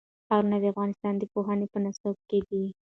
[0.27, 2.63] ښارونه د افغانستان د پوهنې په نصاب کې دي.